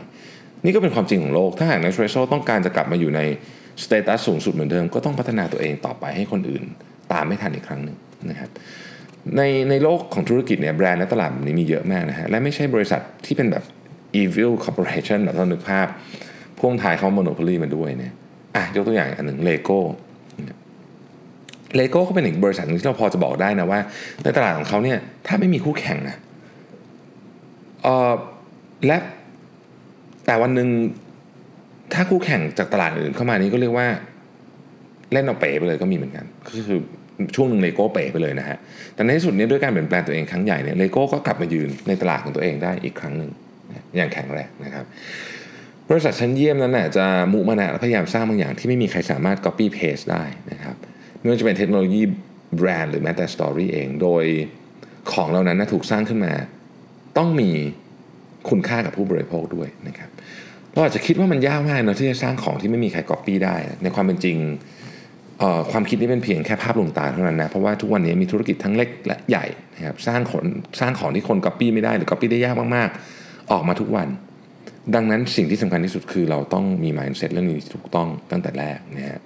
[0.65, 3.21] นี่ก็เป็นความจริงของโลก ถ้าหาก Nespresso ต้องการจะกลับมาอยู่ใน
[3.83, 6.63] status สูงสุดเหมือนเดิม ก็ต้องพัฒนาตัวเองต่อไปให้คนอื่น
[7.11, 7.97] ตามไม่ทันอีกครั้งหนึ่ง
[8.31, 8.49] นะครับ
[9.37, 13.63] ในในโลกของธุรกิจเนี่ยแบรนด์และตลาดแบบนี้มีเยอะมากนะฮะและไม่ใช่บริษัทที่เป็นแบบ
[14.21, 15.87] evil corporation แบบเรานึกภาพ
[16.57, 18.13] พ่วงท้ายเขา monopoly มาด้วยเนี่ย
[18.55, 23.79] อะยกตัวอย่างอันหนึ่ง LEGO LEGO ก็เป็นอีกบริษัทนึงที่เราพอจะบอกได้นะว่า
[24.23, 26.15] ในตลาดของเขาเนี่ยถ้าไม่มีคู่แข่งนะ
[27.83, 28.13] เออ
[28.87, 28.97] และ
[30.25, 30.69] แต่วันหนึ่ง
[31.93, 33.87] ถ้าคู่แข่งจากตลาดอื่นเข้ามานี้ก็เรียกว่า
[35.11, 36.79] เล่นเอาเป๋ไปเลยก็มีเหมือนกันก็คือ
[37.35, 38.57] ช่วงหนึ่งเลโก้เป๋ไปเลยนะฮะ
[38.95, 43.31] แต่ในที่สุดนี้ด้วยการเปลี่ยนแปลงตัวเองครั้งใหญ่เนี่ยเลโก้ก็กลับมายืนในตลาดของตัวเองได้อีกครั้งหนึ่ง
[43.95, 44.85] อย่างแข็งแรงนะครับ
[45.89, 50.75] บริษัทชั้นเยี่ยมนั้นน่ะจะมุมานะและพยายามสร้างบางอย่างที่ไม่มีใครสามารถ copy paste ได้นะครับ
[51.19, 52.01] ไม่ว่าจะเป็นเทคโนโลยี
[52.57, 54.23] แบรนด์หรือแม้แต่ story เอง โดย
[55.11, 56.33] ของเหล่านั้นนะถูกสร้างขึ้นมา
[57.17, 57.49] ต้องมี
[58.49, 60.09] คุณค่ากับผู้บริโภคด้วยนะครับ
[60.73, 64.37] เราอาจจะคิดว่ามันยากมากนะที่จะสร้างของที่ไม่มีใครก๊อปปี้ได้ ในความเป็นจริง
[65.71, 70.45] ความคิดนี้เป็นเพียงแค่ภาพลวงตาเท่านั้นนะ เพราะว่าทุกวันนี้มีธุรกิจทั้งเล็กและใหญ่นะครับสร้างขน
[70.79, 74.07] สร้างของที่คนก๊อปปี้ไม่ได้หรือก๊อปปี้ได้ยากมากๆ ออกมาทุกวัน
[74.95, 79.19] ดังนั้นสิ่งที่สำคัญที่สุดคือเราต้องมี mindset เรื่องนี้ถูกต้องตั้งแต่แรกนะฮะ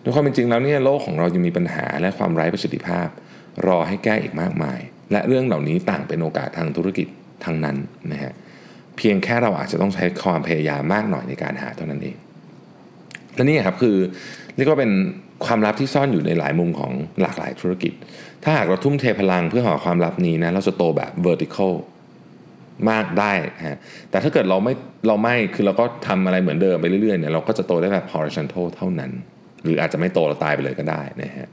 [0.00, 3.08] ในความเป็นจริงแล้วเนี่ยโลกของเรายังมีปัญหาและความไร้ประสิทธิภาพ
[3.66, 4.78] รอให้แก้อีกมากมาย
[5.12, 7.06] และเรื่องเหล่านี้ต่างเป็นโอกาสทางธุรกิจ
[7.44, 7.76] ทั้งนั้น
[8.12, 8.32] นะฮะ
[8.96, 12.16] เพียงแค่เราอาจจะต้องใช้ความพยายามมากหน่อยในการหาเท่านั้นเอง
[13.34, 13.96] และนี่ครับคือ
[14.56, 14.90] เรียกว่าเป็น
[15.44, 17.92] ความลับที่ซ่อนอยู่ในหลายมุมของหลากหลายธุรกิจ
[18.44, 21.72] ถ้าหากเราทุ่มเทพลังเพื่อหาความลับนี้นะเราจะโตแบบ vertical
[22.90, 23.32] มากได้
[23.68, 23.78] ฮะ
[24.10, 24.74] แต่ถ้าเกิดเราไม่
[25.06, 29.10] เราไม่คือเราก็ทำอะไรเหมือนเดิมไปเรื่อยๆเนี่ยเราก็จะโตได้แบบ horizontal เท่านั้น
[29.64, 31.48] หรืออาจจะไม่โตเราตายไปเลยก็ได้นะฮะ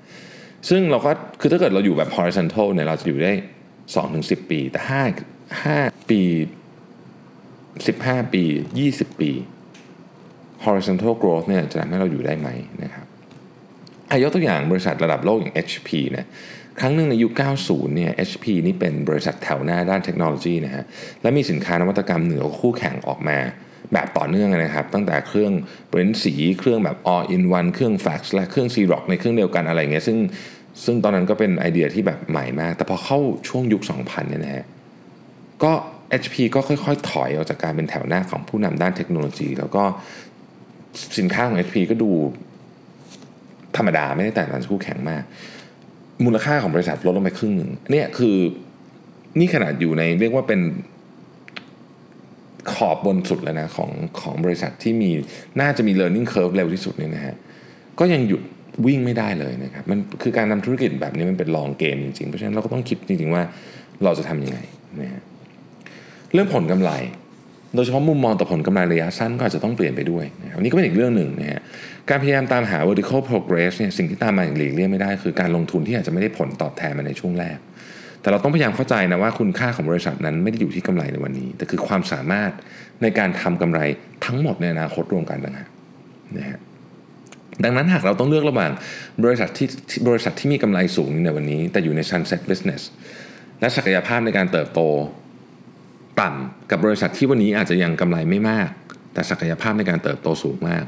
[0.69, 3.33] ซึ่งเราก็คือถ้าเกิดเราอยู่แบบ horizontal เนี่ยเราจะอยู่ได้
[3.91, 6.21] 2-10 ปี แต่ 5 5 ปี
[7.87, 8.43] 15 ปี
[8.85, 9.31] 20 ปี
[10.65, 12.49] horizontal growth เนี่ยจะทำให้เราอยู่ได้ไหม
[12.83, 13.04] นะครับ
[14.23, 16.25] ยกตัวอย่างบริษัทระดับโลกอย่าง HP นะ
[16.79, 17.31] ครั้งหนึ่งในยุค
[17.63, 20.83] 90 เนี่ย HP นี่เป็นบริษัทแถวหน้าด้านเทคโนโลยีนะฮะ
[21.21, 23.37] และมีสินค้านวัตกรรมเหนือคู่แข่งออกมา
[23.93, 25.53] แบบต่อเนื่องนะครับ ตั้งแต่เครื่อง
[25.89, 30.17] เบรนสีเครื่องแบบ all in one เครื่องแฟกซ์และเครื่อง Xerox ในเครื่องเดียวกันอะไรเงี้ยซึ่ง
[30.85, 34.65] ซึ่งตอนนั้นก็เป็นไอเดียที่แบบใหม่มาก แต่พอเข้าช่วงยุค 2000 เนี่ยนะฮะ
[35.63, 35.71] ก็
[36.21, 39.83] HP ก็ค่อยๆ ถอยออกจากการเป็นแถวหน้าของผู้นำด้านเทคโนโลยี แล้วก็
[41.17, 42.11] สินค้าของ HP ก็ดู
[43.77, 45.23] ธรรมดาไม่ได้แตกต่างจากคู่แข่งมาก
[46.25, 48.37] มูลค่าของบริษัทลดลงไปครึ่งหนึ่งเนี่ยคือ
[49.39, 50.61] นี่ขนาดอยู่ในเรียกว่าเป็น
[52.73, 55.11] ขอบบนสุดแล้วนะของของบริษัทที่มี
[55.61, 57.35] น่าจะมี learning curve เร็วที่สุดเนี่ยนะฮะ
[57.99, 58.41] ก็ยังหยุด
[58.85, 63.43] วิ่งไม่ได้เลยนะครับมันคือการทำธุรกิจแบบนี้มันเป็นลองเกมจริงๆ เพราะฉะนั้นเราก็ต้องคิดจริงๆว่า
[64.03, 64.59] เราจะทำยังไง
[65.01, 65.21] นะฮะ
[66.33, 66.91] เรื่องผลกำไร
[67.75, 71.61] โดยเฉพาะมุมมองต่อผลกำไรระยะสั้นก็อาจจะต้องเปลี่ยนไปด้วยนะครับนี่ก็เป็นอีกเรื่องหนึ่งนะฮะ
[72.09, 77.57] การพยายามตามหา vertical progress เนี่ยสิ่งที่ตามมาอย่างหลีกเลี่ยงไม่ได้ คือการลงทุนที่อาจจะไม่ได้ผลตอบแทนมาในช่วงแรก
[78.21, 82.51] แต่เราต้องพยายามเข้าใจนะว่าคุณค่าของบริษัทนั้นไม่ได้อยู่ที่กำไรในวันนี้ แต่คือความสามารถ
[83.01, 83.79] ในการทำกำไร
[84.25, 85.69] ทั้งหมดในอนาคตรวมกันต่างหาก
[86.37, 86.59] นะฮะ
[87.63, 88.71] ดังนั้นหากเราต้องเลือกระหว่าง
[89.23, 89.67] บริษัทที่
[90.07, 92.81] บริษัทที่มีกำไรสูงในวันนี้ แต่อยู่ใน sunset business
[93.59, 94.81] และศักยภาพในการเติบโต
[96.21, 98.69] ต่ำกับบริษัทที่วันนี้อาจจะยังกำไรไม่มาก
[99.13, 100.85] แต่ศักยภาพในการเติบโตสูงมาก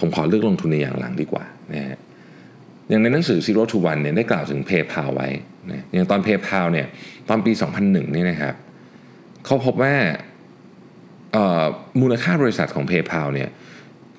[0.00, 1.98] ผมขอเลือกลงทุนในอย่างหลังดีกว่านะฮะ
[2.88, 5.28] อย่างในหนังสือ Zero to One เนี่ยได้กล่าวถึง PayPal ไว้
[5.70, 6.86] นะอย่างตอน PayPal เนี่ย
[7.28, 7.52] ตอนปี
[7.82, 8.54] 2001เนี่ยนะครับ
[9.44, 9.94] เขาพบว่า
[12.00, 13.48] มูลค่าบริษัทของ PayPal เนี่ย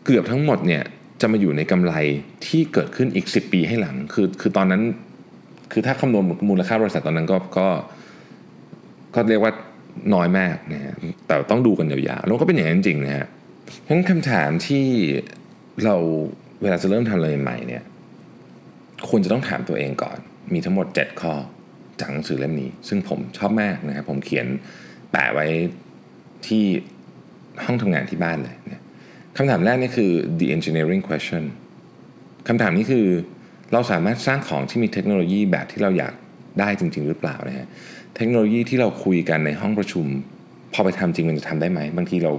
[0.05, 0.83] เกือบทั้งหมดเนี่ย
[1.21, 1.93] จะมาอยู่ในกำไร
[2.47, 4.81] ที่เกิดขึ้นอีก 10 ปีให้หลัง คือคือตอนนั้น
[5.71, 7.67] คือถ้าคำนวณมูลค่าบริษัทตอนนั้นก็ก็
[9.15, 9.53] ก็เรียกว่า
[10.13, 10.93] น้อยมากนะฮะ
[11.27, 13.25] แต่ต้องดูกันยาวๆแล้วก็เป็นอย่างนั้นจริงนะฮะ
[13.81, 14.85] เพราะฉะนั้นคำถามที่
[15.83, 15.95] เรา
[16.61, 17.83] เวลาจะเริ่มทำอะไรใหม่เนี่ย
[19.09, 20.17] ควรจะต้องถามตัวเองก่อน
[20.53, 21.33] มีทั้งหมด 7 ข้อ
[21.99, 24.47] จากหนังสือเล่มนี้ ซึ่งผมชอบมากนะครับผมเขียน
[25.11, 25.47] แปะไว้
[26.47, 26.63] ที่
[27.65, 28.83] ห้องทำงานที่บ้านเลยเนี่ย
[29.38, 31.43] คำถามแรกนี่คือ the engineering question
[32.47, 33.05] คำถามนี้คือ
[33.73, 36.13] เราสามารถสร้างของที่มีเทคโนโลยีแบบที่เราอยาก
[36.59, 37.67] ได้จริง ๆ หรือเปล่านะฮะ
[38.15, 40.05] เทคโนโลยีที่เราคุยกันในห้องประชุม
[40.73, 42.31] พอไปทำจริงมันจะทำได้ไหมบางทีเรา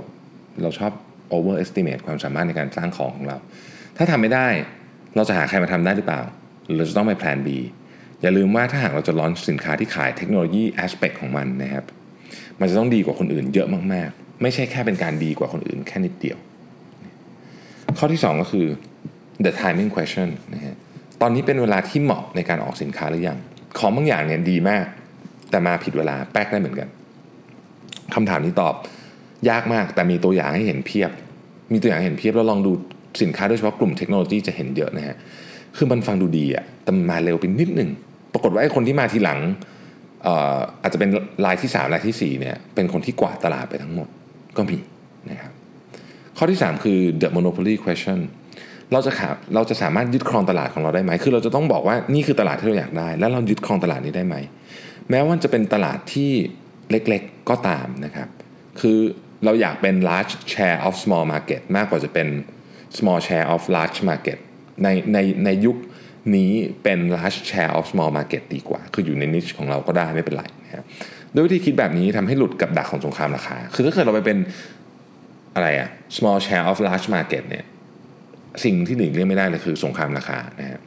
[0.62, 0.92] เราชอบ
[1.34, 3.36] overestimate ความสามารถในการสร้างของของเรา
[3.96, 4.48] ถ้าทำไม่ได้
[5.16, 6.22] เราจะหาใครมาทำได้หรือเปล่า
[6.64, 7.48] หรือเราจะต้องไปแพลน B
[8.22, 11.84] อย่าลืมว่าถ้าหากเราจะลอนสินค้าที่ขายเทคโนโลยี aspect ของมันนะครับ
[12.60, 16.38] มันจะต้องดีกว่าคนอื่นเยอะมากๆ ไม่ใช่แค่เป็นการดีกว่าคนอื่นแค่นิดเดียว
[17.98, 18.66] ข้อที่ 2 ก็คือ
[19.44, 20.76] the timing question นะฮะ
[21.20, 23.38] ตอนนี้เป็นเวลาที่เหมาะในการออกสินค้าหรือยัง
[23.78, 24.84] ของบางอย่างเนี่ยดีมาก
[25.50, 26.88] แต่มาผิดเวลาแป๊กได้เหมือนกัน
[28.14, 28.74] คำถามนี้ตอบ
[29.50, 31.10] ยากมากแต่มีตัวอย่างให้เห็นเพียบ
[31.72, 32.72] มีตัวอย่างเห็นเพียบแล้วลองดู
[33.22, 35.16] สินค้าโดยเฉพาะกลุ่มเทคโนโลยีจะเห็นเยอะนะฮะ
[35.76, 37.90] คือมันฟังดูดีอะแต่มาเร็วไปนิดหนึ่ง
[38.32, 39.38] ปรากฏว่าไอ้คนที่มาทีหลัง
[40.26, 41.10] อาอาจจะเป็น
[41.44, 44.08] รายที่3รายที่4เนี่ยเป็นคนที่กวาดตลาดไปทั้งหมด
[44.56, 44.78] ก็มี
[45.30, 45.52] นะครับ
[46.36, 48.18] ข้อที่ 3 คือ the monopoly question
[48.92, 54.36] เราจะขาเราจะสามารถยึดครองตลาดของเราได้ไหม คือเราจะต้องบอกว่านี่คือตลาดที่เราอยากได้ แล้วเรายึดครองตลาดนี้ได้ไหม
[55.10, 56.30] แม้ว่าจะเป็นตลาดที่
[56.90, 58.28] เล็กๆก็ตามนะครับ
[58.80, 58.98] คือ
[59.46, 62.28] เราอยากเป็น large share of small market มากกว่าจะเป็น
[62.98, 64.38] small share of large market
[64.82, 65.76] ในในในยุค
[66.36, 70.84] นี้เป็น large share of small market ดีกว่า คืออยู่ใน niche ของเราก็ได้ไม่เป็นไรนะครับ
[71.34, 74.38] ด้วยวิธีคิดแบบนี้ทำให้หลุดกับดักของสงครามราคา คือถ้าเกิดเราไปเป็น
[75.54, 77.64] อะไรอะ small share of large market เนี่ย
[78.64, 80.80] สิ่งที่หนึ่งเรียกไม่ได้เลยคือสงครามราคานะฮะ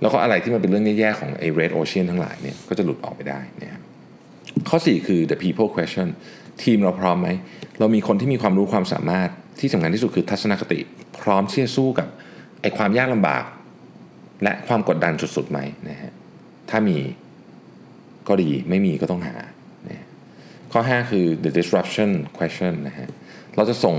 [0.00, 3.82] แล้วก็อะไรที่มันเป็นเรื่องแย่ๆของไอ้ red ocean ทั้งหลายเนี่ยก็จะหลุดออกไปได้นะครับ
[4.68, 6.08] ข้อ 4 คือ the people question
[6.62, 7.28] ทีมเราพร้อมไหม
[7.78, 9.28] เรามีคนที่มีความรู้ความสามารถ
[9.60, 10.80] ที่สำคัญที่สุดคือทัศนคติ
[11.20, 12.08] พร้อมที่จะสู้กับ
[12.60, 13.44] ไอ้ความยากลำบาก
[14.42, 16.12] และความกดดันสุดๆไหมนะฮะ
[16.70, 16.98] ถ้ามี
[18.28, 19.36] ก็ดีไม่มีก็ต้องหา
[20.72, 23.08] ข้อ 5 คือ the disruption question นะฮะ
[23.56, 23.96] เราจะส่ง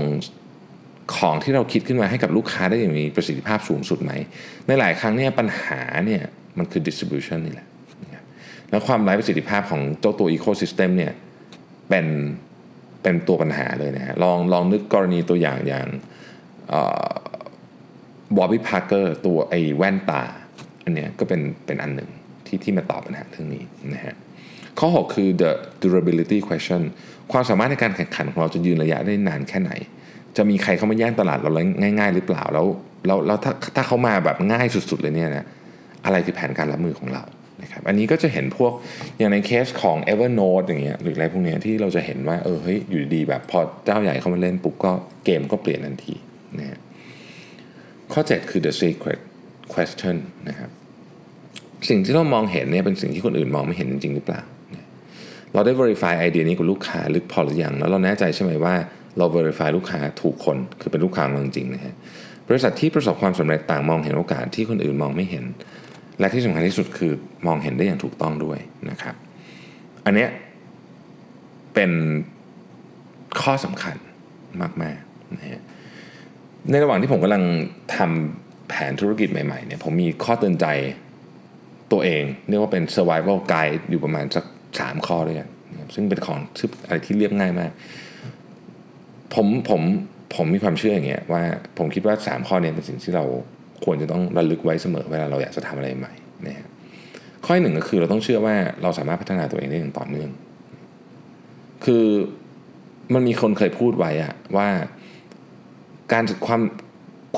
[1.16, 4.12] ของที่เราคิดขึ้นมาให้กับลูกค้าได้อย่างมีประสิทธิภาพสูงสุดไหม
[4.66, 6.22] ในหลายครั้งเนี่ยปัญหาเนี่ย
[6.58, 7.66] มันคือ distribution นี่แหละ
[8.70, 11.12] แล้วความไร้ประสิทธิภาพของเจ้าตัว ecosystem เนี่ย
[11.88, 12.06] เป็น
[13.02, 15.86] เป็นตัวปัญหาเลยนะฮะลองลองนึกกรณีตัวอย่างอย่าง
[18.36, 20.22] บอบบี้พาร์เกอร์ตัวไอ้แว่นตา
[20.84, 22.10] อันเนี้ยก็เป็นเป็นอันหนึ่ง
[22.46, 24.14] ที่ที่มาตอบปัญหาเรื่องนี้นะฮะ
[24.78, 25.50] ข้อ 6 คือ the
[25.82, 26.82] durability question
[27.32, 29.72] ความสามารถในการแข่งขันของเราจะยืนระยะได้นานแค่ไหน
[30.36, 32.66] จะมีใครเข้ามาแย่งตลาดเราง่าย ๆ หรือเปล่าแล้ว
[33.06, 35.46] แล้วแล้วถ้าถ้าเขามาแบบง่ายสุด ๆ เลยเนี่ยนะ
[36.04, 37.22] อะไรคือแผนการรับมือของเรา
[37.62, 38.72] นะครับอันนี้ก็จะเห็นพวก
[39.18, 44.92] อย่างในเคสของ Evernote อย่างเงี้ยหรืออะไรพวกเนี้ยที่เราจะเห็นว่าเออเฮ้ยอยู่ดีแบบพอเจ้าใหญ่เข้ามาเล่นปุ๊บก็
[45.24, 46.14] เกมก็เปลี่ยนทันที
[46.58, 46.78] นะฮะ
[48.12, 49.20] ข้อ 7 คือ the secret
[49.72, 50.16] question
[50.48, 50.70] นะครับ
[51.88, 54.40] สิ่งที่เรามองเห็นเนี่ยเป็นสิ่งที่คนอื่นมองไม่เห็นจริงหรือเปล่า
[55.54, 58.74] เราได้ verify ไอเดียนี้กับลูกค้าลึกพอหรือยังแล้วเราแน่ใจใช่ไหมว่า
[59.18, 61.94] เรา verify ลูกค้าถูกคนคือเป็นลูกค้าจริงๆนะฮะ
[62.48, 65.44] บริษัทที่ประสบความสำเร็จต่างมองเห็นโอกาสที่คนอื่นมองไม่เห็น
[66.20, 67.12] และที่สำคัญที่สุดคือ
[67.46, 68.58] มองเห็นได้อย่างถูกต้องด้วย
[68.90, 69.14] นะครับ
[70.04, 70.28] อันเนี้ย
[71.74, 71.90] เป็น
[73.40, 73.96] ข้อสำคัญ
[74.82, 75.62] มากๆนะฮะ
[76.70, 77.44] ในระหว่างที่ผมกำลัง
[77.96, 80.66] ทำแผนธุรกิจใหม่ๆเนี่ยผมมีข้อเตือนใจ
[81.92, 84.44] ตัวเอง เรียกว่าเป็น survival guide อยู่ประมาณสัก
[84.80, 85.48] สามข้อด้วยกัน
[85.94, 86.38] ซึ่งเป็นของ
[86.86, 87.70] อะไรที่เรียบง่ายมาก
[89.34, 89.82] ผมผม
[90.34, 91.42] ผมมีความเชื่ออย่างเงี้ยว่า
[91.78, 93.24] ผมคิดว่า 3 ข้อนี้เป็นสิ่งที่เรา
[93.84, 96.12] ควรจะต้องระลึกไว้เสมอเวลาเราอยากจะทำอะไรใหม่
[96.46, 96.68] นะฮะ
[97.44, 100.30] ข้อหนึ่งก็คือเราต้องเชื่อว่าเราสามารถพัฒนาตัวเองได้อย่างต่อเนื่อง
[101.84, 102.06] คือ
[103.14, 104.68] มันมีคนเคยพูดไว้อะว่า
[106.12, 106.62] การความ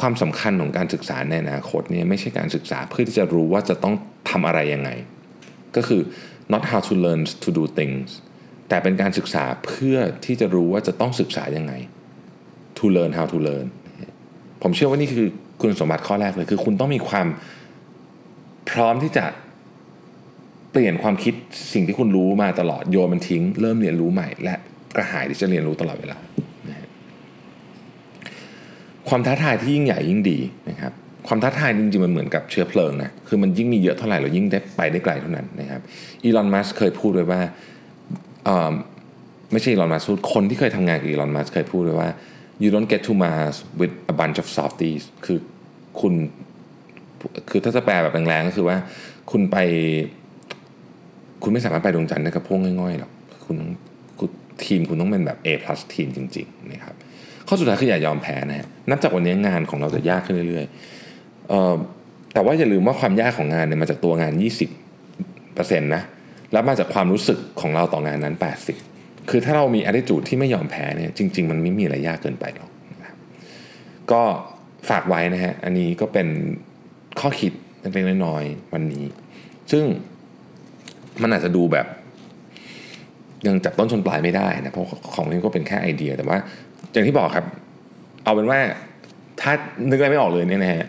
[0.01, 3.95] ความสำคัญของการศึกษาในอนาคตเนี่ยไม่ใช่การศึกษาเพื่อที่จะรู้ว่าจะต้อง
[4.31, 4.91] ทำอะไรยังไง
[5.77, 6.01] ก็คือ
[6.53, 8.09] not how to learn to do things
[8.69, 11.73] แต่เป็นการศึกษาเพื่อที่จะรู้ว่าจะต้องศึกษายังไง
[12.79, 13.67] to learn how to learn
[14.63, 15.29] ผมเชื่อว่านี่คือ
[15.63, 17.27] คุณสมบัติข้อแรกเลยคือ คุณต้องมีความ
[18.71, 19.25] พร้อมที่จะ
[20.73, 21.35] เปลี่ยนความคิด
[21.73, 24.55] สิ่งที่คุณรู้มาตลอดโยนมันทิ้ง เริ่มเรียนรู้ใหม่ และ
[24.97, 26.19] กระหายที่จะเรียนรู้ตลอดเวลา
[29.09, 30.39] ความท้าทายที่ยิ่งใหญ่ยิ่งดี
[30.71, 30.93] นะครับ
[31.29, 35.81] ความท้าทายจริงๆมันเหมือนกับเชื้อเพลิงนะคือมันยิ่งมีเยอะเท่าไหร่เรายิ่งได้ไปได้ไกลเท่านั้นนะครับ
[36.25, 37.41] อีลอนมัสเคยพูดไว้ว่า
[39.53, 42.11] ไม่ใช่อีลอนมัสพูดคนที่เคยทำงานกับอีลอนมัสเคยพูดไว้ว่า
[42.63, 45.39] you don't get to Mars with a bunch of softies คือ
[46.01, 46.15] คุณ
[47.51, 48.77] คือถ้าจะแปลแบบแรงๆก็คือว่า
[49.31, 49.57] คุณไป
[51.43, 53.11] คุณไม่สามารถไปดวงจันทร์ได้กับพวกง่อยๆหรอก
[53.47, 53.71] คุณต้อง
[54.65, 56.95] ทีมคุณต้องเป็นแบบ A plus ทีมจริงๆนะครับ
[57.49, 64.33] ข้อสุดท้ายคืออย่ายอมแพ้นะฮะนับจากวันนี้งานของเราจะยากขึ้นเรื่อยๆแต่ว่าอย่าลืมว่าความยากของงานเนี่ยมาจากตัวงาน
[65.11, 66.03] 20%นะ
[66.53, 68.92] แล้วมาจากความรู้สึกของเราต่องานนั้น 80
[69.31, 73.17] คือถ้าเรามี attitude ที่ไม่ยอมแพ้เนี่ยจริง ๆ มันไม่มีอะไรยากเกินไปหรอกนะครับ
[74.13, 74.23] ก็
[74.89, 76.29] ฝากไว้นะฮะ อันนี้ก็เป็น
[77.21, 79.05] ข้อคิดเล็กๆน้อยๆวันนี้
[79.73, 79.85] ซึ่ง
[81.23, 81.87] มันอาจจะดูแบบ
[83.47, 86.39] ยังจับต้นชนปลายไม่ได้นะ เพราะของนี้ก็เป็นแค่ไอเดีย แต่ว่า
[86.93, 87.47] อย่างที่บอกครับ
[88.25, 88.59] เอาเป็นว่า
[89.41, 89.53] ถ้า
[89.91, 90.87] นึกอะไรไม่ออกเลยเนี่ยนะฮะ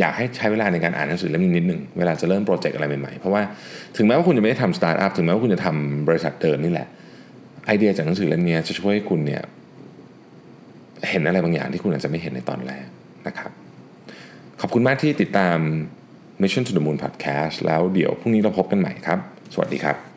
[0.00, 3.42] อยากให้ใช้เวลาในการอ่านหนังสือเล่มนี้นิดหนึ่งเวลาจะเริ่มโปรเจกต์อะไรใหม่ๆ เพราะว่า
[3.96, 6.88] ถึงแม้ว่าคุณจะไม่ได้ทำสตาร์ทอัพถึงแม้ว่าคุณจะทำบริษัทเดิมนี่แหละ
[7.66, 9.42] ไอเดียจากหนังสือเล่มนี้จะช่วยให้คุณเนี่ย
[11.10, 12.86] เห็นอะไรบางอย่างที่คุณอาจจะไม่เห็นในตอนแรก
[13.26, 13.50] นะครับ
[14.60, 15.58] ขอบคุณมากที่ติดตาม
[16.42, 19.18] Mission to the Moon Podcast แล้วเดี๋ยวพรุ่งนี้เราพบกันใหม่ครับ
[19.54, 20.13] สวัสดีครับ